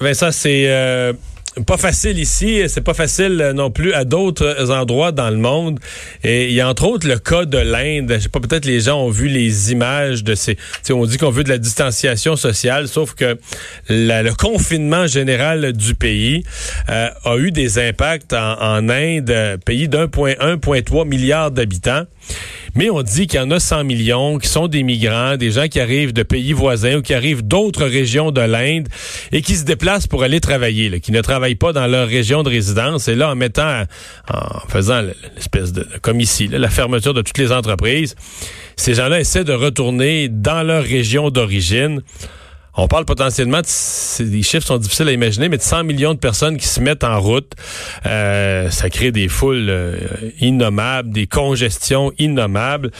[0.00, 1.12] Vincent, c'est euh,
[1.66, 5.78] pas facile ici, c'est pas facile euh, non plus à d'autres endroits dans le monde.
[6.24, 8.12] Et il y a entre autres le cas de l'Inde.
[8.12, 10.56] Je sais pas, peut-être les gens ont vu les images de ces.
[10.90, 13.38] On dit qu'on veut de la distanciation sociale, sauf que
[13.88, 16.42] le confinement général du pays
[16.88, 22.02] euh, a eu des impacts en, Inde, pays d'1,1,3 milliard d'habitants.
[22.74, 25.68] Mais on dit qu'il y en a 100 millions qui sont des migrants, des gens
[25.68, 28.88] qui arrivent de pays voisins ou qui arrivent d'autres régions de l'Inde
[29.30, 32.48] et qui se déplacent pour aller travailler, qui ne travaillent pas dans leur région de
[32.48, 33.08] résidence.
[33.08, 33.82] Et là, en mettant,
[34.32, 38.14] en faisant l'espèce de, comme ici, la fermeture de toutes les entreprises,
[38.76, 42.00] ces gens-là essaient de retourner dans leur région d'origine.
[42.74, 46.18] On parle potentiellement, de, les chiffres sont difficiles à imaginer, mais de 100 millions de
[46.18, 47.52] personnes qui se mettent en route.
[48.06, 49.96] Euh, ça crée des foules euh,
[50.40, 52.90] innommables, des congestions innommables.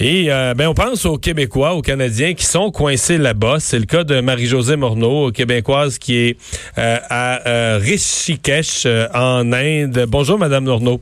[0.00, 3.56] Et euh, ben on pense aux Québécois, aux Canadiens qui sont coincés là-bas.
[3.60, 6.36] C'est le cas de Marie-Josée Morneau, québécoise qui est
[6.76, 10.06] à Rishikesh en Inde.
[10.08, 11.00] Bonjour, Madame Morneau.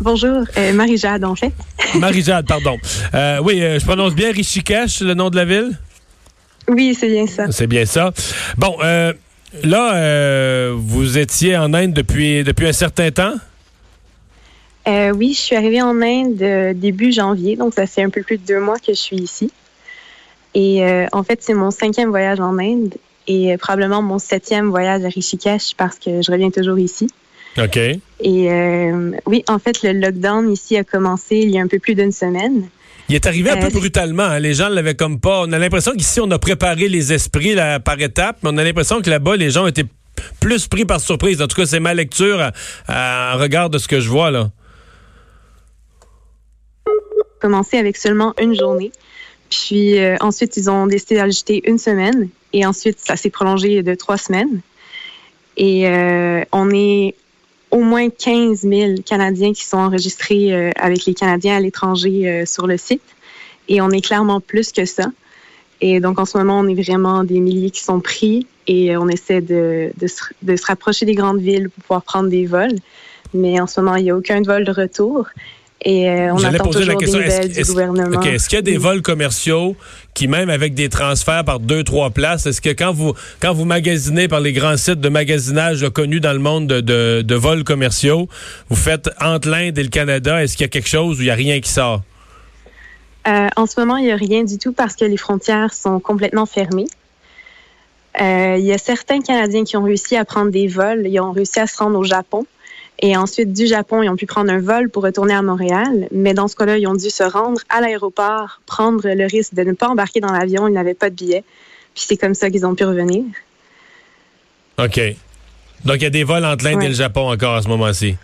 [0.00, 0.42] Bonjour,
[0.74, 1.52] Marie-Jade en fait.
[1.94, 2.76] Marie-Jade, pardon.
[3.44, 5.78] oui, je prononce bien Rishikesh, le nom de la ville?
[6.68, 7.50] Oui, c'est bien ça.
[7.50, 8.12] C'est bien ça.
[8.56, 9.12] Bon, euh,
[9.62, 13.34] là, euh, vous étiez en Inde depuis, depuis un certain temps?
[14.86, 18.36] Euh, oui, je suis arrivée en Inde début janvier, donc ça fait un peu plus
[18.38, 19.50] de deux mois que je suis ici.
[20.54, 22.94] Et en fait, c'est mon cinquième voyage en Inde
[23.26, 27.08] et probablement mon septième voyage à Rishikesh parce que je reviens toujours ici.
[27.58, 27.78] OK.
[28.20, 28.48] Et
[29.26, 32.12] oui, en fait, le lockdown ici a commencé il y a un peu plus d'une
[32.12, 32.68] semaine.
[33.08, 34.22] Il est arrivé un peu euh, brutalement.
[34.22, 34.38] Hein.
[34.38, 35.42] Les gens l'avaient comme pas.
[35.42, 38.64] On a l'impression qu'ici, on a préparé les esprits là, par étapes, mais on a
[38.64, 39.86] l'impression que là-bas, les gens étaient
[40.40, 41.42] plus pris par surprise.
[41.42, 42.50] En tout cas, c'est ma lecture
[42.88, 44.50] en regard de ce que je vois là.
[47.40, 48.90] Commencé avec seulement une journée.
[49.50, 52.28] Puis euh, ensuite, ils ont décidé d'ajouter une semaine.
[52.52, 54.60] Et ensuite, ça s'est prolongé de trois semaines.
[55.56, 57.14] Et euh, on est
[57.74, 62.46] au moins 15 000 Canadiens qui sont enregistrés euh, avec les Canadiens à l'étranger euh,
[62.46, 63.02] sur le site.
[63.68, 65.06] Et on est clairement plus que ça.
[65.80, 69.08] Et donc, en ce moment, on est vraiment des milliers qui sont pris et on
[69.08, 72.78] essaie de, de, se, de se rapprocher des grandes villes pour pouvoir prendre des vols.
[73.34, 75.26] Mais en ce moment, il n'y a aucun vol de retour.
[75.84, 78.22] Et euh, on attend toujours la question, des nouvelles du gouvernement.
[78.22, 79.76] Est-ce qu'il y a des vols commerciaux
[80.14, 83.66] qui, même avec des transferts par deux, trois places, est-ce que quand vous quand vous
[83.66, 88.28] magasinez par les grands sites de magasinage connus dans le monde de, de, vols commerciaux,
[88.70, 91.26] vous faites entre l'Inde et le Canada, est-ce qu'il y a quelque chose où il
[91.26, 92.00] n'y a rien qui sort?
[93.26, 96.00] Euh, en ce moment, il n'y a rien du tout parce que les frontières sont
[96.00, 96.86] complètement fermées.
[98.20, 101.06] Euh, il y a certains Canadiens qui ont réussi à prendre des vols.
[101.06, 102.46] Ils ont réussi à se rendre au Japon.
[103.00, 106.08] Et ensuite, du Japon, ils ont pu prendre un vol pour retourner à Montréal.
[106.12, 109.62] Mais dans ce cas-là, ils ont dû se rendre à l'aéroport, prendre le risque de
[109.62, 110.68] ne pas embarquer dans l'avion.
[110.68, 111.44] Ils n'avaient pas de billet.
[111.94, 113.24] Puis c'est comme ça qu'ils ont pu revenir.
[114.78, 115.00] OK.
[115.84, 118.16] Donc, il y a des vols entre l'Inde et le Japon encore à ce moment-ci?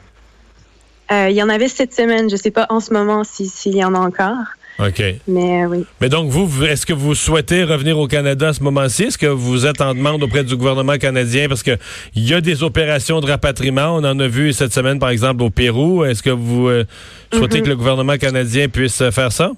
[1.12, 2.28] Euh, il y en avait cette semaine.
[2.28, 4.46] Je ne sais pas en ce moment s'il y en a encore.
[4.78, 5.02] OK.
[5.28, 5.84] Mais euh, oui.
[6.00, 9.04] Mais donc, vous, est-ce que vous souhaitez revenir au Canada à ce moment-ci?
[9.04, 11.48] Est-ce que vous êtes en demande auprès du gouvernement canadien?
[11.48, 11.78] Parce qu'il
[12.16, 13.96] y a des opérations de rapatriement.
[13.96, 16.04] On en a vu cette semaine, par exemple, au Pérou.
[16.04, 16.84] Est-ce que vous euh,
[17.32, 17.62] souhaitez mm-hmm.
[17.62, 19.52] que le gouvernement canadien puisse euh, faire ça?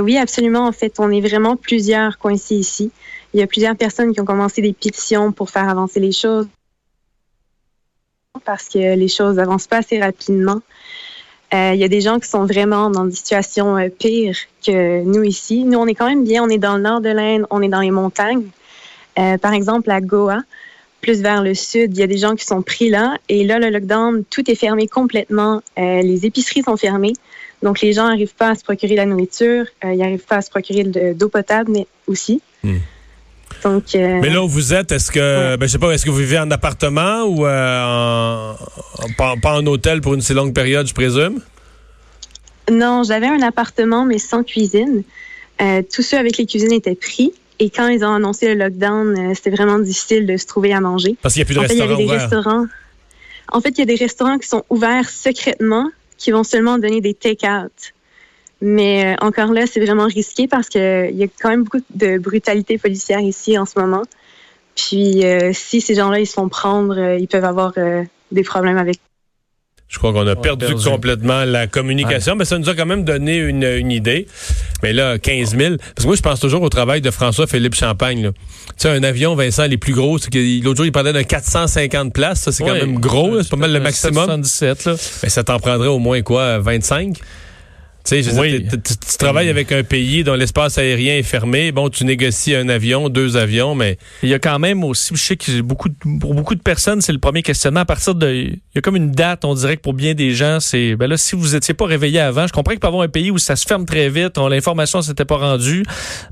[0.00, 0.66] oui, absolument.
[0.66, 2.90] En fait, on est vraiment plusieurs coincés ici.
[3.32, 6.48] Il y a plusieurs personnes qui ont commencé des pétitions pour faire avancer les choses
[8.44, 10.60] parce que les choses n'avancent pas assez rapidement.
[11.54, 15.02] Euh, il y a des gens qui sont vraiment dans des situations euh, pires que
[15.02, 15.64] nous ici.
[15.64, 16.44] Nous, on est quand même bien.
[16.44, 18.44] On est dans le nord de l'Inde, on est dans les montagnes.
[19.18, 20.42] Euh, par exemple, à Goa,
[21.00, 23.16] plus vers le sud, il y a des gens qui sont pris là.
[23.28, 25.62] Et là, le lockdown, tout est fermé complètement.
[25.76, 27.14] les épiceries sont fermées.
[27.62, 29.64] Donc, les gens n'arrivent pas à se procurer la nourriture.
[29.84, 32.42] ils n'arrivent pas à se procurer de d'eau potable, mais aussi.
[32.62, 32.78] Hmm.
[33.64, 36.18] Donc, mais là où vous êtes, est-ce que, ben, je sais pas, est-ce que vous
[36.18, 38.54] vivez en appartement ou en,
[39.16, 41.40] pas, en hôtel pour une si longue période, je présume?
[42.70, 45.02] Non, j'avais un appartement, mais sans cuisine.
[45.60, 47.32] Euh, tous ceux avec les cuisines étaient pris.
[47.58, 50.80] Et quand ils ont annoncé le lockdown, euh, c'était vraiment difficile de se trouver à
[50.80, 51.16] manger.
[51.20, 52.66] Parce qu'il n'y a plus de restaurants il y avait des restaurants.
[53.50, 57.00] En fait, il y a des restaurants qui sont ouverts secrètement, qui vont seulement donner
[57.00, 57.72] des take-out.
[58.60, 62.18] Mais euh, encore là, c'est vraiment risqué parce qu'il y a quand même beaucoup de
[62.18, 64.02] brutalité policière ici en ce moment.
[64.74, 65.24] Puis
[65.54, 67.72] si ces gens-là, ils se font prendre, ils peuvent avoir
[68.30, 69.00] des problèmes avec
[69.88, 73.38] je crois qu'on a perdu, complètement la communication, mais ça nous a quand même donné
[73.38, 74.26] une, idée.
[74.82, 75.76] Mais là, 15 000.
[75.78, 78.30] Parce que moi, je pense toujours au travail de François-Philippe Champagne.
[78.32, 82.40] Tu sais, un avion, Vincent, les plus gros, l'autre jour, il parlait de 450 places.
[82.40, 83.42] Ça, c'est quand même gros.
[83.42, 84.26] C'est pas mal le maximum.
[84.26, 84.94] 77, là.
[85.22, 87.18] Mais ça t'en prendrait au moins quoi, 25?
[88.08, 88.66] Tu, sais, oui.
[88.70, 91.72] tu, tu, travailles avec un pays dont l'espace aérien est fermé.
[91.72, 93.98] Bon, tu négocies un avion, deux avions, mais...
[94.22, 97.12] Il y a quand même aussi, je sais que beaucoup, pour beaucoup de personnes, c'est
[97.12, 97.80] le premier questionnement.
[97.80, 98.32] À partir de...
[98.32, 100.96] Il y a comme une date, on dirait que pour bien des gens, c'est...
[100.96, 103.08] Ben là, si vous étiez pas réveillé avant, je comprends qu'il peut y avoir un
[103.08, 105.84] pays où ça se ferme très vite, l'information s'était pas rendue,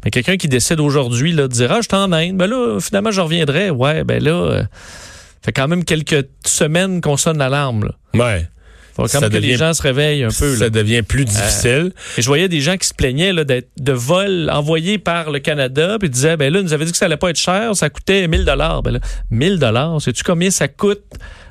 [0.02, 3.20] mais quelqu'un qui décide aujourd'hui, là, de dire, ah, je t'emmène, ben là, finalement, je
[3.20, 3.68] reviendrai.
[3.68, 4.32] Ouais, ben là...
[4.32, 4.62] Euh,
[5.44, 7.84] fait quand même quelques semaines qu'on sonne l'alarme.
[7.84, 7.92] Là.
[8.14, 8.48] Ouais.
[8.96, 10.56] Faut quand même que les gens se réveillent un peu.
[10.56, 11.92] Ça devient plus euh, difficile.
[12.16, 15.98] et je voyais des gens qui se plaignaient là, de vols envoyés par le Canada,
[16.00, 18.26] puis disaient, ben là, nous avait dit que ça allait pas être cher, ça coûtait
[18.26, 18.82] 1000 dollars.
[18.82, 19.00] Ben là,
[19.30, 21.02] 1000 dollars, sais-tu combien ça coûte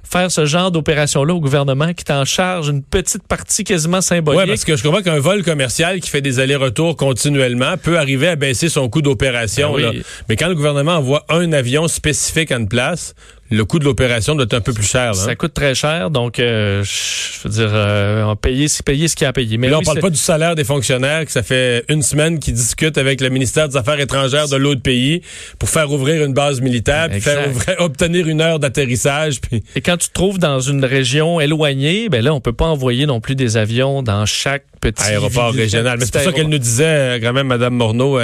[0.04, 4.42] faire ce genre d'opération-là au gouvernement qui t'en charge une petite partie quasiment symbolique?
[4.42, 8.28] Oui, parce que je comprends qu'un vol commercial qui fait des allers-retours continuellement peut arriver
[8.28, 9.76] à baisser son coût d'opération.
[9.76, 13.16] Ben Mais quand le gouvernement envoie un avion spécifique à une place,
[13.52, 15.14] le coût de l'opération doit être un peu plus cher.
[15.14, 19.26] Ça coûte très cher, donc euh, je veux dire, euh, on payer, payer ce qu'il
[19.26, 19.58] y a à payer.
[19.58, 22.56] Mais là, on parle pas du salaire des fonctionnaires, que ça fait une semaine qu'ils
[22.56, 25.22] discutent avec le ministère des Affaires étrangères de l'autre pays
[25.60, 27.48] pour faire ouvrir une base militaire, puis faire
[27.80, 29.42] obtenir une heure d'atterrissage.
[29.42, 29.64] Puis...
[29.76, 33.06] Et quand tu te trouves dans une région éloignée, ben là, on peut pas envoyer
[33.06, 35.98] non plus des avions dans chaque petit aéroport régional.
[36.00, 38.20] Mais c'est pour ça qu'elle nous disait, euh, quand même, Mme Morneau,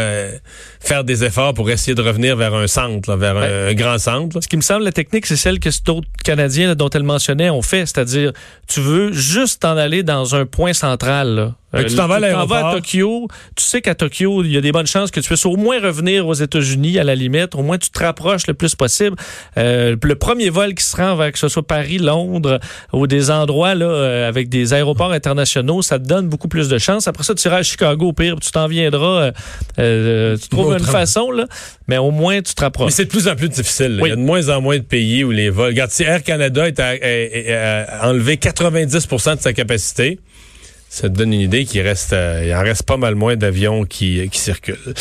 [0.80, 4.42] faire des efforts pour essayer de revenir vers un centre, vers un, grand centre.
[4.42, 4.92] Ce qui me semble la
[5.24, 8.31] c'est celle que d'autres Canadiens dont elle mentionnait ont fait, c'est-à-dire
[8.68, 11.53] tu veux juste t'en aller dans un point central.
[11.74, 13.28] Euh, tu t'en vas, à Tokyo.
[13.56, 15.80] Tu sais qu'à Tokyo, il y a des bonnes chances que tu puisses au moins
[15.80, 17.56] revenir aux États-Unis à la limite.
[17.56, 19.16] Au moins, tu te rapproches le plus possible.
[19.58, 22.60] Euh, le premier vol qui se rend vers que ce soit Paris, Londres
[22.92, 26.78] ou des endroits là euh, avec des aéroports internationaux, ça te donne beaucoup plus de
[26.78, 27.08] chances.
[27.08, 29.32] Après ça, tu iras à Chicago au pire, tu t'en viendras.
[29.80, 31.46] Euh, tu trouves une façon là,
[31.88, 32.88] mais au moins tu te rapproches.
[32.88, 34.00] Mais c'est de plus en plus difficile.
[34.02, 35.68] Il y a de moins en moins de pays où les vols.
[35.68, 40.20] Regarde, si Air Canada est a enlevé 90% de sa capacité
[40.92, 43.86] ça te donne une idée qu'il reste, euh, il en reste pas mal moins d'avions
[43.86, 44.94] qui, qui circulent.